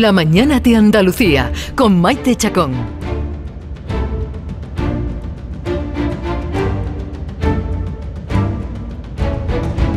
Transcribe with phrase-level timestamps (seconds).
[0.00, 2.72] La mañana de Andalucía con Maite Chacón.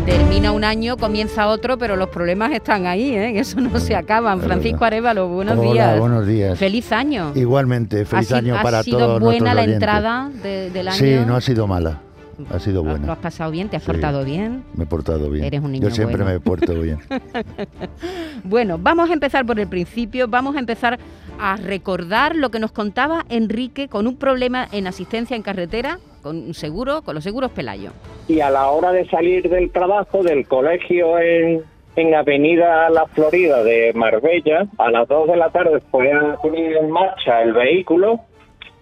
[0.05, 3.39] Termina un año, comienza otro, pero los problemas están ahí, ¿eh?
[3.39, 4.39] Eso no se acaban.
[4.39, 5.99] Francisco Arevalo, buenos Hola, días.
[5.99, 6.59] buenos días.
[6.59, 7.31] Feliz año.
[7.33, 9.73] Igualmente, feliz ¿Ha si- año ha para sido todos buena la oyentes.
[9.75, 10.97] entrada de- del año?
[10.97, 12.01] Sí, no ha sido mala.
[12.51, 13.13] Ha sido ¿Lo- ¿Lo buena.
[13.13, 13.69] has pasado bien?
[13.69, 13.91] ¿Te has Sí.
[13.91, 14.63] portado bien?
[14.75, 15.45] Me he portado bien.
[15.45, 16.31] Eres un niño Yo siempre bueno.
[16.31, 16.99] me he portado bien.
[18.43, 20.27] Bueno, vamos a empezar por el principio.
[20.27, 20.99] Vamos a empezar
[21.39, 26.37] a recordar lo que nos contaba Enrique con un problema en asistencia en carretera, con
[26.37, 27.91] un seguro, con los seguros Pelayo.
[28.27, 31.61] y a la hora de salir del trabajo del colegio en,
[31.95, 36.77] en Avenida La Florida de Marbella, a las 2 de la tarde fue a poner
[36.77, 38.21] en marcha el vehículo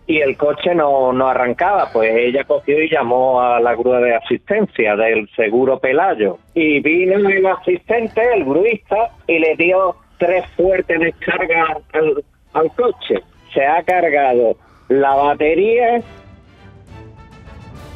[0.05, 1.89] y el coche no, no arrancaba.
[1.93, 6.37] Pues ella cogió y llamó a la grúa de asistencia del seguro Pelayo.
[6.53, 13.21] Y vino el asistente, el gruista, y le dio tres fuertes descargas al, al coche.
[13.53, 14.57] Se ha cargado
[14.89, 16.01] la batería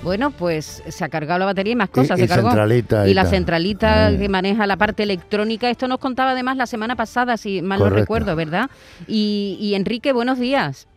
[0.04, 2.18] Bueno, pues se ha cargado la batería y más cosas.
[2.20, 2.50] Y- se y cargó.
[2.50, 4.18] centralita y y la centralita Eh.
[4.20, 5.70] que maneja la parte electrónica.
[5.70, 8.70] Esto nos contaba además la semana pasada, si mal no recuerdo, ¿verdad?
[9.08, 10.88] Y, y Enrique, buenos días.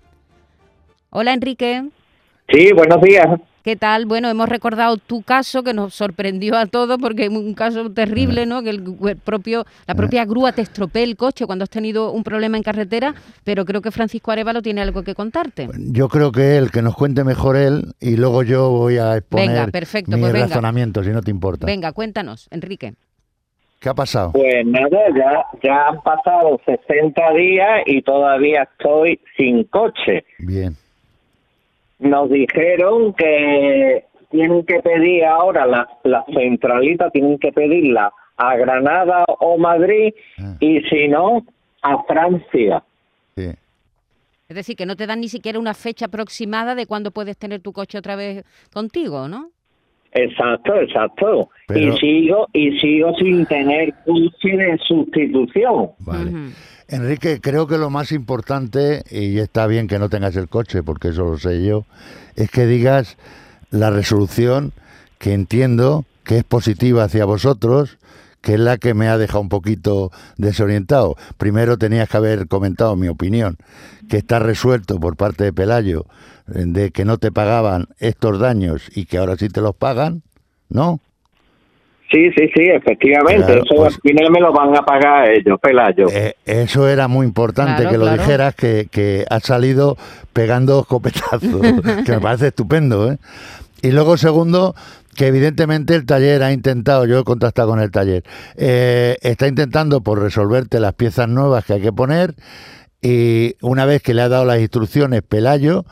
[1.11, 1.83] Hola Enrique,
[2.48, 3.27] Sí, buenos días.
[3.62, 4.06] ¿qué tal?
[4.06, 8.47] Bueno, hemos recordado tu caso que nos sorprendió a todos porque es un caso terrible,
[8.47, 8.62] ¿no?
[8.62, 8.83] Que el,
[9.22, 13.14] propio, la propia grúa te estropee el coche cuando has tenido un problema en carretera,
[13.44, 15.69] pero creo que Francisco Arevalo tiene algo que contarte.
[15.78, 19.48] Yo creo que él, que nos cuente mejor él, y luego yo voy a exponer
[19.48, 20.47] Venga, perfecto, mi pues venga.
[20.47, 21.66] razonamiento, si no te importa.
[21.66, 22.94] Venga, cuéntanos, Enrique.
[23.81, 24.33] ¿Qué ha pasado?
[24.33, 30.25] Pues nada, ya, ya han pasado 60 días y todavía estoy sin coche.
[30.38, 30.77] Bien.
[32.01, 39.25] Nos dijeron que tienen que pedir ahora la, la centralita, tienen que pedirla a Granada
[39.41, 40.56] o Madrid Ah.
[40.61, 41.45] y si no,
[41.83, 42.83] a Francia.
[43.37, 43.51] Sí.
[44.48, 47.61] Es decir, que no te dan ni siquiera una fecha aproximada de cuándo puedes tener
[47.61, 49.50] tu coche otra vez contigo, ¿no?
[50.12, 51.50] Exacto, exacto.
[51.69, 55.91] Pero- Y sigo y sigo sin tener coche de sustitución.
[56.00, 56.31] Vale.
[56.91, 61.09] Enrique, creo que lo más importante, y está bien que no tengas el coche, porque
[61.09, 61.84] eso lo sé yo,
[62.34, 63.17] es que digas
[63.71, 64.73] la resolución
[65.19, 67.99] que entiendo que es positiva hacia vosotros,
[68.41, 71.17] que es la que me ha dejado un poquito desorientado.
[71.37, 73.56] Primero tenías que haber comentado mi opinión,
[74.09, 76.06] que está resuelto por parte de Pelayo
[76.53, 80.23] eh, de que no te pagaban estos daños y que ahora sí te los pagan,
[80.69, 81.00] ¿no?
[82.10, 83.44] Sí, sí, sí, efectivamente.
[83.47, 86.09] Claro, Eso pues- al final me lo van a pagar ellos, Pelayo.
[86.12, 88.22] Eh, eso era muy importante Claro, que lo claro.
[88.22, 89.97] dijeras, que, que has salido
[90.32, 91.41] pegando escopetazos,
[92.04, 93.12] que me parece estupendo.
[93.12, 93.19] ¿eh?
[93.82, 94.75] Y luego, segundo,
[95.15, 98.25] que evidentemente el taller ha intentado, yo he contactado con el taller,
[98.56, 102.34] eh, está intentando por resolverte las piezas nuevas que hay que poner
[103.03, 105.84] y una vez que le ha dado las instrucciones Pelayo,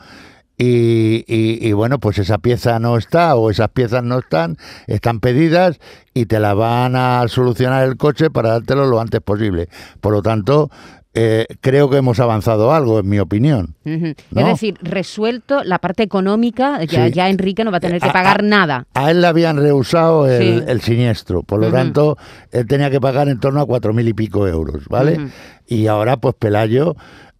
[0.61, 5.21] y, y- y bueno, pues esa pieza no está o esas piezas no están, están
[5.21, 5.79] pedidas
[6.13, 9.69] y te la van a solucionar el coche para dártelo lo antes posible.
[10.01, 10.69] Por lo tanto,
[11.13, 13.75] eh, creo que hemos avanzado algo, en mi opinión.
[13.85, 17.13] Es decir, resuelto la parte económica, ya, Sí.
[17.13, 18.85] ya Enrique no va a tener que A- pagar a- nada.
[18.93, 20.63] A él le habían rehusado el, Sí.
[20.67, 22.17] el siniestro, por lo tanto,
[22.51, 25.29] él tenía que pagar en torno a cuatro mil y pico euros, ¿vale?
[25.67, 26.95] Y ahora, pues Pelayo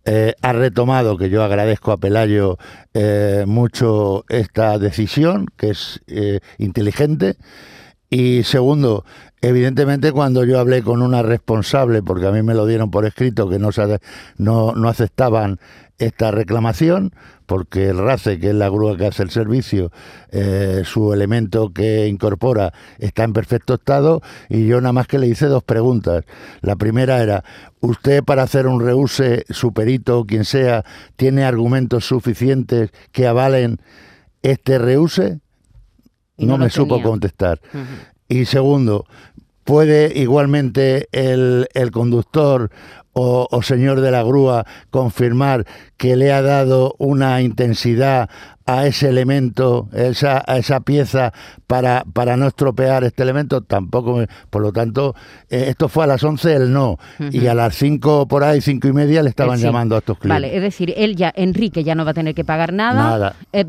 [0.06, 2.58] eh, ha retomado, que yo agradezco a Pelayo
[2.94, 7.36] eh, mucho esta decisión, que es eh, inteligente.
[8.10, 9.06] Y segundo,
[9.42, 13.48] evidentemente cuando yo hablé con una responsable, porque a mí me lo dieron por escrito,
[13.48, 13.70] que no,
[14.38, 15.60] no, no aceptaban
[16.00, 17.14] esta reclamación,
[17.46, 19.92] porque el RACE, que es la grúa que hace el servicio,
[20.32, 25.28] eh, su elemento que incorpora está en perfecto estado, y yo nada más que le
[25.28, 26.26] hice dos preguntas.
[26.62, 27.44] La primera era,
[27.82, 30.84] ¿usted para hacer un reuse, su perito o quien sea,
[31.16, 33.78] tiene argumentos suficientes que avalen
[34.42, 35.42] este reuse?
[36.40, 37.60] Y no, me supo contestar.
[38.28, 39.06] Y segundo,
[39.64, 42.72] ¿puede igualmente el, el conductor
[43.14, 45.66] o, o señor de la grúa confirmar
[45.98, 48.30] que le ha dado una intensidad
[48.78, 51.34] a ese elemento, esa, a esa pieza,
[51.68, 53.62] para, para no estropear este elemento?
[53.62, 54.18] Tampoco.
[54.18, 55.16] me- por lo tanto,
[55.50, 56.98] eh, esto fue a las 11 el no.
[57.32, 59.64] Y a las 5 por ahí, 5 y media, le estaban Eh, sí.
[59.66, 60.36] llamando a estos clientes.
[60.42, 63.36] Vale, es decir, él ya, Enrique ya no va a tener que pagar nada, Nada.
[63.54, 63.66] eh,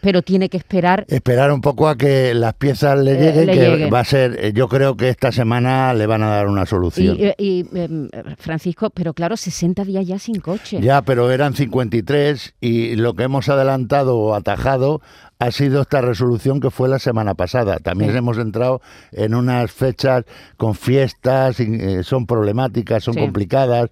[0.00, 1.04] pero tiene que esperar.
[1.08, 3.92] Esperar un poco a que las piezas le lleguen, le que lleguen.
[3.92, 7.16] va a ser, yo creo que esta semana le van a dar una solución.
[7.18, 8.08] Y, y, em,
[8.38, 10.80] Francisco, pero claro, 60 días ya sin coche.
[10.80, 15.00] Ya, pero eran 53 y lo que hemos adelantado atajado
[15.38, 17.78] ha sido esta resolución que fue la semana pasada.
[17.78, 18.18] También Sí.
[18.18, 18.80] hemos entrado
[19.10, 20.24] en unas fechas
[20.56, 23.20] con fiestas, eh, son problemáticas, son Sí.
[23.20, 23.90] complicadas,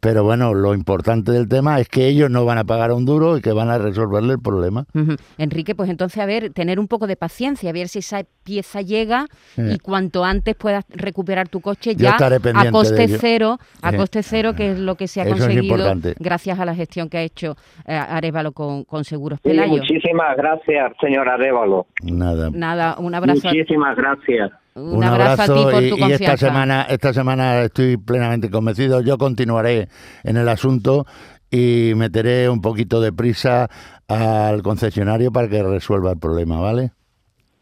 [0.00, 3.36] pero bueno, lo importante del tema es que ellos no van a pagar un duro
[3.36, 4.84] y que van a resolverle el problema.
[4.94, 5.16] Ujú.
[5.38, 8.80] Enrique, pues entonces, a ver, tener un poco de paciencia, a ver si esa pieza
[8.80, 9.62] llega Sí.
[9.74, 13.96] y cuanto antes puedas recuperar tu coche ya a coste cero, a Sí.
[13.96, 15.76] coste cero, que es lo que se ha Eso conseguido
[16.18, 17.56] gracias a la gestión que ha hecho
[17.86, 19.72] eh, Arevalo con, con Seguros Sí, Pelayo.
[19.78, 21.86] muchísimas gracias, señora Révalo.
[22.02, 22.50] Nada.
[22.52, 24.50] Nada, un abrazo, Muchísimas gracias.
[24.78, 26.24] Un abrazo, a ti por y, tu y confianza.
[26.34, 29.00] esta semana, esta semana estoy plenamente convencido.
[29.00, 29.88] Yo continuaré
[30.24, 31.06] en el asunto
[31.50, 33.68] y meteré un poquito de prisa
[34.08, 36.92] al concesionario para que resuelva el problema, ¿vale?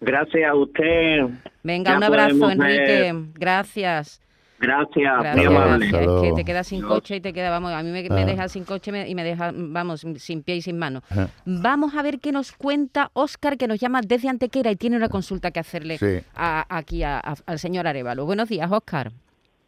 [0.00, 1.20] Gracias a usted.
[1.62, 3.12] Venga, Ya un abrazo, Enrique.
[3.12, 3.14] ver.
[3.34, 4.20] Gracias.
[4.58, 5.46] Gracias, muy Gracias.
[5.46, 5.86] amable.
[5.86, 8.22] Hasta Es que te quedas sin coche y te queda, vamos, a mí me, me
[8.22, 8.24] Ah.
[8.24, 11.02] deja sin coche y me deja, vamos, sin pie y sin mano.
[11.44, 15.08] Vamos a ver qué nos cuenta Óscar, que nos llama desde Antequera y tiene una
[15.10, 16.20] consulta que hacerle Sí.
[16.34, 18.24] a- aquí a- a- al señor Arevalo.
[18.24, 19.10] Buenos días, Óscar.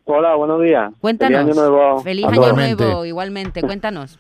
[0.05, 0.91] Hola, buenos días.
[1.03, 1.39] Cuéntanos.
[1.43, 1.99] Feliz año nuevo.
[2.01, 3.09] Feliz año nuevo, Igualmente.
[3.09, 3.63] igualmente.
[3.63, 4.19] Cuéntanos.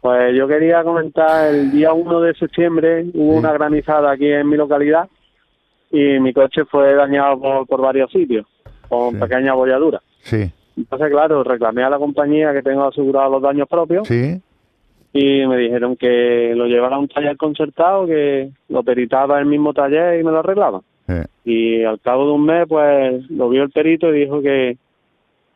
[0.00, 3.38] Pues yo quería comentar, el día 1 de septiembre hubo Sí.
[3.38, 5.08] una granizada aquí en mi localidad
[5.90, 8.46] y mi coche fue dañado por, por varios sitios,
[8.88, 9.20] con Sí.
[9.20, 10.02] pequeñas abolladuras.
[10.22, 14.40] Sí, Entonces, claro, reclamé a la compañía que tengo asegurado los daños propios sí,
[15.12, 19.72] y me dijeron que lo llevara a un taller concertado, que lo peritaba el mismo
[19.72, 20.82] taller y me lo arreglaba.
[21.44, 24.76] Y al cabo de un mes, pues lo vio el perito y dijo que,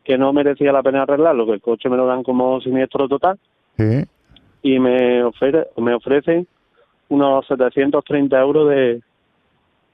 [0.03, 3.39] que no merecía la pena arreglarlo, que el coche me lo dan como siniestro total.
[3.77, 4.03] sí.
[4.63, 6.47] y me, ofre, me ofrecen
[7.11, 9.03] unos 730 euros de,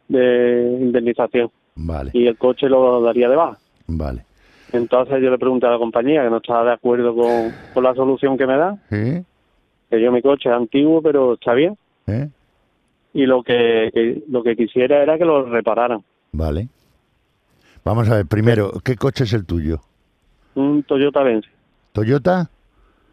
[0.08, 3.58] de indemnización Vale, y el coche lo daría de baja.
[3.86, 4.24] vale.
[4.72, 7.94] Entonces yo le pregunté a la compañía que no estaba de acuerdo con, con la
[7.94, 9.24] solución que me da, que
[10.02, 11.76] yo mi coche es antiguo pero está bien
[12.06, 12.28] eh,
[13.14, 16.02] y lo que, que- lo que quisiera era que lo repararan.
[16.32, 16.68] vale.
[17.84, 19.80] Vamos a ver, primero, ¿qué coche es el tuyo?
[20.56, 21.50] Un Toyota Avensis.
[21.92, 22.50] ¿Toyota?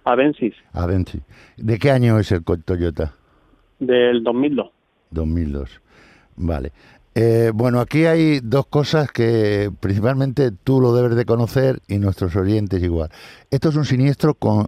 [0.04, 1.22] Avensis Avensis.
[1.56, 3.14] ¿De qué año es el Toyota?
[3.80, 4.70] del 2002.
[5.12, 5.82] 2002.
[6.38, 6.72] Vale.
[7.18, 12.36] Eh, bueno, aquí hay dos cosas que principalmente tú lo debes de conocer y nuestros
[12.36, 13.10] oyentes igual.
[13.52, 14.68] Esto es un siniestro con-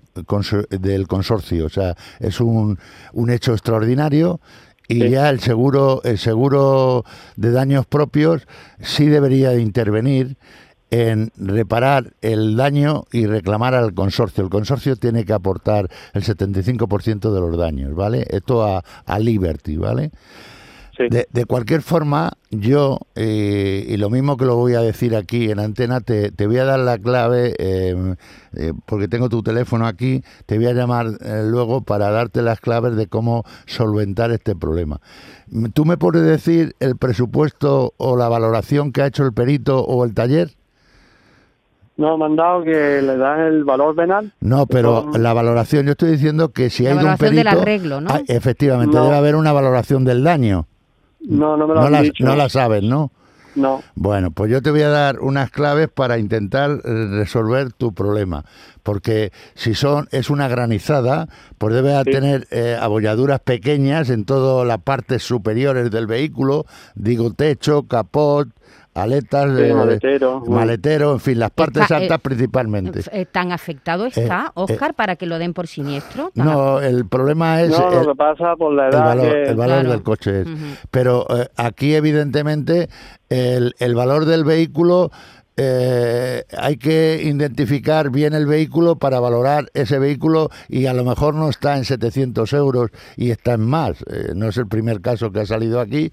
[0.69, 2.79] del consorcio, o sea, es un,
[3.11, 4.39] un hecho extraordinario
[4.87, 5.09] y Sí.
[5.09, 7.03] ya el seguro, el seguro
[7.35, 8.47] de daños propios
[8.79, 10.37] sí debería de intervenir
[10.89, 14.41] en reparar el daño y reclamar al consorcio.
[14.45, 18.25] El consorcio tiene que aportar el 75% de los daños, ¿vale?
[18.29, 20.11] Esto a, a Liberty, ¿vale?
[20.97, 21.03] Sí.
[21.11, 25.51] De, de cualquier forma, yo, eh, y lo mismo que lo voy a decir aquí
[25.51, 28.15] en antena, te, te voy a dar la clave, eh,
[28.55, 32.59] eh, porque tengo tu teléfono aquí, te voy a llamar eh, luego para darte las
[32.59, 34.99] claves de cómo solventar este problema.
[35.73, 40.03] ¿Tú me puedes decir el presupuesto o la valoración que ha hecho el perito o
[40.03, 40.49] el taller?
[41.97, 44.31] No, me han dado que le dan el valor venal.
[44.39, 47.35] No, pero Son- la valoración, yo estoy diciendo que si La hay de un valoración
[47.35, 47.61] del perito...
[47.61, 48.09] arreglo, ¿no?
[48.11, 49.03] Ah, efectivamente, No.
[49.05, 50.65] debe haber una valoración del daño.
[51.21, 52.23] No, no me lo No han la, dicho.
[52.23, 53.11] no la sabes, ¿no?
[53.55, 53.81] No.
[53.95, 58.45] Bueno, pues yo te voy a dar unas claves para intentar resolver tu problema,
[58.87, 62.11] porque si son es una granizada, pues debe Sí.
[62.11, 68.47] tener eh, abolladuras pequeñas en todas las partes superiores del vehículo, digo techo, capot,
[68.93, 70.41] aletas, Sí, eh, maletero.
[70.47, 73.01] maletero, en fin, las partes Está, eh, altas principalmente.
[73.31, 76.31] ¿Tan afectado está, Óscar, para que lo den por siniestro?
[76.33, 79.31] ¿Tan No, el problema es No, el, lo que pasa por la el edad valor,
[79.33, 79.43] que...
[79.43, 79.91] el valor Claro.
[79.91, 80.47] del coche es.
[80.91, 82.87] Pero eh, aquí, evidentemente,
[83.29, 85.11] el, el valor del vehículo,
[85.57, 91.33] eh, hay que identificar bien el vehículo para valorar ese vehículo y a lo mejor
[91.33, 93.97] no está en 700 euros y está en más.
[94.09, 96.11] Eh, no es el primer caso que ha salido aquí,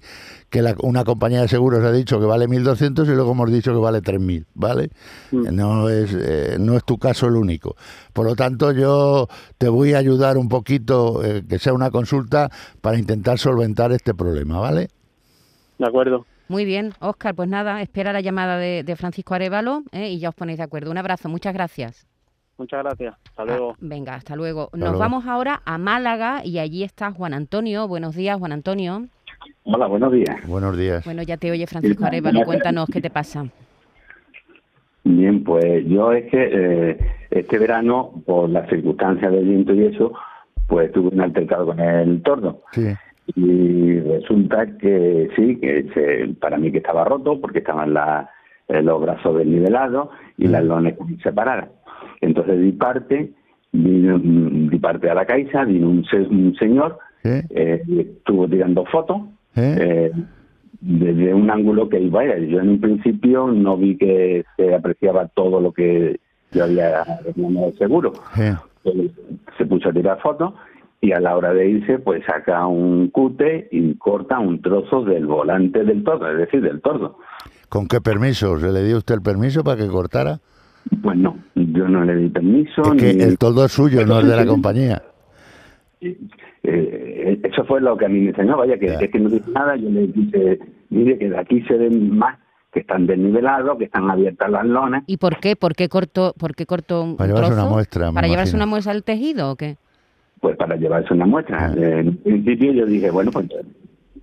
[0.49, 3.71] que la- una compañía de seguros ha dicho que vale 1.200 y luego hemos dicho
[3.71, 4.89] que vale 3.000, ¿vale?
[5.31, 5.55] Mm.
[5.55, 7.75] No es, eh, no es tu caso el único.
[8.13, 9.27] Por lo tanto, yo
[9.59, 12.49] te voy a ayudar un poquito, eh, que sea una consulta,
[12.81, 14.89] para intentar solventar este problema, ¿vale?
[15.77, 16.25] De acuerdo.
[16.47, 20.09] Muy bien, Óscar, pues nada, espera la llamada de, de Francisco Arevalo ¿eh?
[20.09, 20.91] y ya os ponéis de acuerdo.
[20.91, 22.05] Un abrazo, muchas gracias.
[22.57, 23.15] Muchas gracias.
[23.29, 23.75] Hasta Ah, luego.
[23.79, 24.69] venga, hasta luego.
[24.73, 24.99] Nos luego.
[24.99, 27.87] vamos ahora a Málaga y allí está Juan Antonio.
[27.87, 29.07] Buenos días, Juan Antonio.
[29.63, 30.47] Hola, buenos días.
[30.47, 31.03] Buenos días.
[31.03, 33.45] Bueno, ya te oye Francisco Arevalo, cuéntanos qué te pasa.
[35.03, 36.49] Bien, pues yo es que
[36.91, 36.97] eh,
[37.29, 40.13] este verano, por las circunstancias del viento y eso,
[40.67, 42.61] pues tuve un altercado con el tordo.
[42.71, 42.87] Sí,
[43.35, 48.29] Y resulta que sí, que se- para mí que estaba roto porque estaban la-
[48.67, 51.69] eh, los brazos desnivelados y las lones separadas.
[52.21, 53.31] Entonces di parte,
[53.71, 56.97] vino, mm, di parte a la caixa, vino un, un señor,
[57.49, 59.21] eh, estuvo tirando fotos
[59.55, 60.11] ¿eh?
[60.81, 65.59] desde un ángulo que vaya yo en un principio no vi que se apreciaba todo
[65.59, 66.19] lo que
[66.51, 68.13] yo había reclamado seguro.
[69.57, 70.53] Se puso a tirar fotos
[71.01, 75.25] y a la hora de irse, pues saca un cute y corta un trozo del
[75.27, 77.17] volante del tordo, es decir, del tordo.
[77.69, 78.57] ¿Con qué permiso?
[78.59, 80.39] ¿Se le dio usted el permiso para que cortara?
[81.01, 82.81] Pues no, yo no le di permiso.
[82.93, 85.01] Es que ni- el toldo es suyo, no es de la compañía.
[86.01, 89.49] Eh, eso fue lo que a mí me enseñó, vaya, que es que no dice
[89.51, 90.59] nada, yo le dije,
[90.89, 92.39] mire, que de aquí se ven más,
[92.73, 95.55] que están desnivelados, que están abiertas las lonas, ¿Y por qué?
[95.55, 97.61] ¿Por qué cortó, por qué cortó un Para llevarse trozo?
[97.65, 98.63] una muestra, ¿Para llevarse imagino.
[98.63, 99.77] una muestra al tejido o qué?
[100.45, 101.57] Pues para llevarse una muestra.
[101.71, 101.73] Ah.
[101.75, 103.47] Eh, en principio yo dije, bueno, pues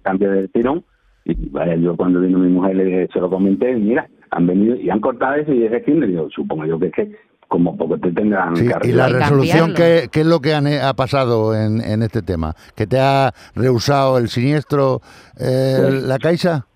[0.03, 0.85] cambio de tirón,
[1.25, 4.77] y vaya, yo cuando vino mi mujer le dije, se lo comenté, mira, han venido
[4.77, 7.13] y han cortado eso y ese le digo, supongo yo que es que
[7.49, 9.75] como poco te tendrán Sí, que y la resolución.
[9.75, 12.55] ¿qué, qué es lo que han- ha pasado en, en este tema?
[12.77, 15.01] ¿Que te ha rehusado el siniestro
[15.41, 16.67] eh, Pues- la Caixa?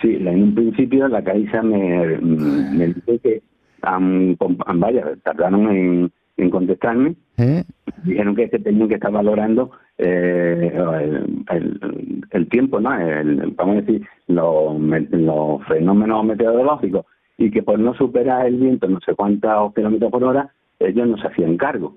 [0.00, 3.42] Sí, en un principio la Caixa me, mm, me dice que
[3.82, 4.36] han-
[4.76, 7.14] vaya, tardaron en, en contestarme.
[7.38, 7.64] ¿Eh?
[8.04, 12.92] Dijeron que, que tenían que estar valorando eh, el, el- el tiempo, ¿no?
[12.98, 14.78] El- vamos a decir, los,
[15.10, 17.06] los fenómenos meteorológicos
[17.38, 21.16] y que por no superar el viento no sé cuántos kilómetros por hora, ellos no
[21.18, 21.96] se hacían cargo.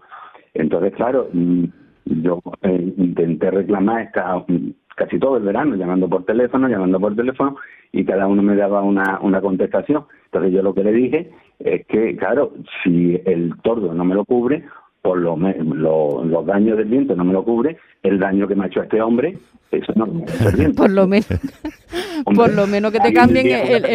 [0.53, 1.63] Entonces, claro, mm,
[2.05, 4.43] yo eh, intenté reclamar esta,
[4.99, 7.55] casi todo el verano, llamando por teléfono, llamando por teléfono,
[7.93, 10.03] y cada uno me daba una, una contestación.
[10.25, 12.53] Entonces yo lo que le dije es que, claro,
[12.83, 14.63] si el tordo no me lo cubre,
[15.01, 18.67] por lo los daños del viento no me lo cubre, el daño que me ha
[18.67, 19.37] hecho este hombre,
[19.71, 20.81] eso no me hace el viento.
[20.83, 21.27] Por lo menos,
[22.25, 23.85] Hombre, por lo menos que te cambien el,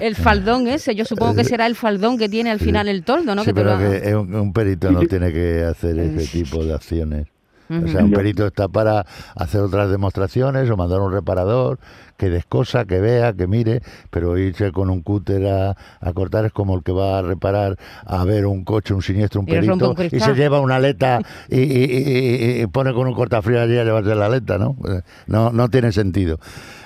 [0.00, 0.94] el- faldón ese.
[0.94, 3.42] Yo supongo que será el faldón que tiene al final el toldo, ¿no?
[3.42, 6.64] Sí, que te lo- que es un, un perito no tiene que hacer ese tipo
[6.64, 7.26] de acciones.
[7.68, 9.04] O sea, un perito está para
[9.34, 11.78] hacer otras demostraciones o mandar un reparador
[12.16, 16.52] que descosa, que vea, que mire, pero irse con un cúter a, a cortar es
[16.52, 20.20] como el que va a reparar a ver un coche, un siniestro, un perito, y
[20.20, 24.76] se lleva una aleta y, pone con un cortafrío allí a llevarse la aleta, ¿no?
[24.88, 26.38] Eh, No, no tiene sentido.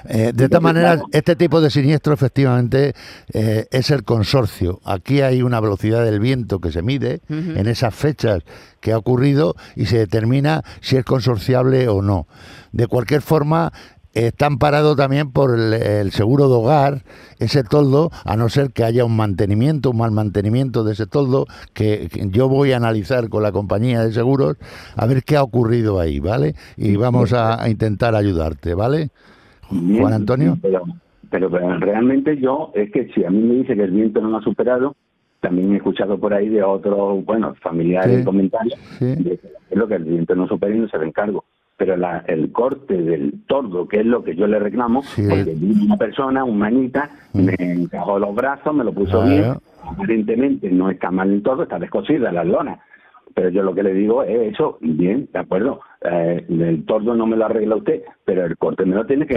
[0.08, 2.94] Eh, de todas maneras, este tipo de siniestro efectivamente
[3.32, 4.80] eh, es el consorcio.
[4.84, 8.42] Aquí hay una velocidad del viento que se mide en esas fechas
[8.80, 12.26] que ha ocurrido y se determina si es consorciable o no.
[12.72, 13.72] De cualquier forma,
[14.14, 17.02] está amparado también por el, el seguro de hogar,
[17.38, 21.46] ese toldo, a no ser que haya un mantenimiento, un mal mantenimiento de ese toldo,
[21.74, 24.56] que, que yo voy a analizar con la compañía de seguros
[24.96, 26.54] a ver qué ha ocurrido ahí, ¿vale?
[26.76, 29.10] Y vamos a, a intentar ayudarte, ¿vale?
[29.68, 30.58] Juan Antonio.
[30.60, 30.82] Pero,
[31.30, 34.28] pero, pero realmente yo, es que si a mí me dice que el viento no
[34.30, 34.96] lo ha superado,
[35.40, 39.06] también he escuchado por ahí de otros, bueno, familiares Sí, comentarios, sí.
[39.06, 41.44] de que es lo que el viento no supera y no se ve encargo.
[41.80, 45.22] Pero la, el corte del tordo, que es lo que yo le reclamo, Sí.
[45.26, 47.40] porque vino una persona, un manita, Mm.
[47.46, 49.26] me encajó los brazos, me lo puso Claro.
[49.26, 52.80] bien, aparentemente no está mal el tordo, está descosida la lona.
[53.34, 57.26] Pero yo lo que le digo es eso, bien, de acuerdo, eh, el tordo no
[57.26, 59.34] me lo arregla usted, pero el corte me lo tiene que...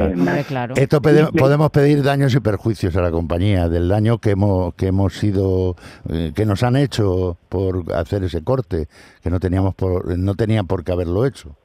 [0.47, 0.73] Claro.
[0.75, 4.87] Esto pede- podemos pedir daños y perjuicios a la compañía del daño que hemos que
[4.87, 5.75] hemos sido
[6.09, 8.87] eh, que nos han hecho por hacer ese corte
[9.21, 11.55] que no teníamos por no tenían por qué haberlo hecho.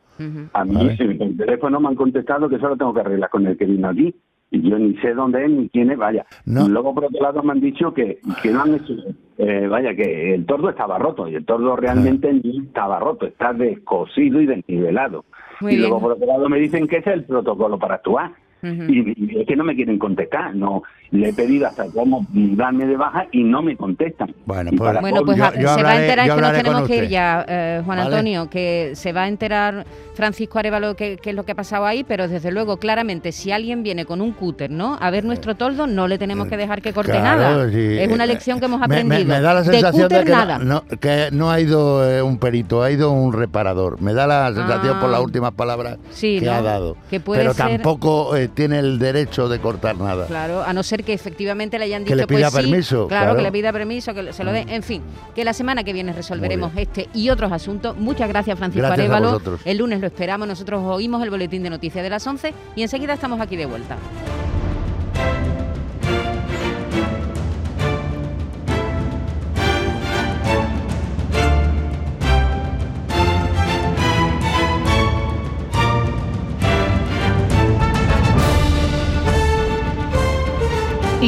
[0.53, 3.57] A mí sí, por teléfono me han contestado que solo tengo que arreglar con el
[3.57, 4.15] que vino aquí.
[4.51, 6.25] Y yo ni sé dónde es ni quién es, vaya.
[6.47, 6.67] No.
[6.69, 8.95] Luego, por otro lado, me han dicho que, que no han hecho...
[9.37, 11.29] eh, vaya, que el tordo estaba roto.
[11.29, 13.27] Y el tordo realmente no estaba roto.
[13.27, 15.27] Está descosido y desnivelado.
[15.61, 16.03] Muy y luego, bien.
[16.03, 18.33] por otro lado, me dicen que ese es el protocolo para actuar.
[18.63, 20.55] Y, y es que no me quieren contestar.
[20.55, 24.35] no Le he pedido hasta cómo darme de baja y no me contestan.
[24.47, 26.89] Bueno, pues- para Bueno, pues Yo- a- yo se va a enterar, que nos tenemos
[26.89, 28.11] que ir ya, eh, Juan ¿Vale?
[28.17, 32.05] Antonio, que se va a enterar Francisco Arevalo qué, es lo que ha pasado ahí,
[32.05, 34.99] pero desde luego, claramente, si alguien viene con un cúter, ¿no?
[35.01, 37.71] A ver nuestro toldo, no le tenemos que dejar que corte Claro, nada.
[37.71, 37.99] sí.
[37.99, 39.29] Es una Eh, lección que hemos me- me- aprendido.
[39.35, 40.59] Me, da la sensación de, cúter, que, no- nada.
[40.59, 44.01] No, que no ha ido eh, un perito, ha ido un reparador.
[44.03, 45.01] Me da la sensación Ah.
[45.01, 46.53] por las últimas palabras Sí, que ¿no?
[46.53, 46.97] ha dado.
[47.09, 50.27] Que puede Pero ser- tampoco eh, tiene el derecho de cortar nada.
[50.27, 53.09] Claro, a no ser que efectivamente le hayan Que dicho le pida pues sí, permiso,
[53.09, 53.37] Claro, claro.
[53.37, 54.69] que le pida permiso, que se lo den.
[54.69, 55.03] En fin,
[55.35, 57.97] que la semana que viene resolveremos este y otros asuntos.
[57.97, 59.41] Muchas gracias, Francisco Gracias Arevalo.
[59.65, 60.47] El lunes lo esperamos.
[60.49, 63.97] Nosotros oímos el boletín de noticias de las 11 y enseguida estamos aquí de vuelta.